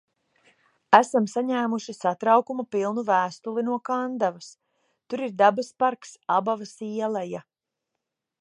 [0.99, 4.49] Esam saņēmuši satraukuma pilnu vēstuli no Kandavas.
[5.11, 7.47] Tur ir dabas parks "Abavas ieleja".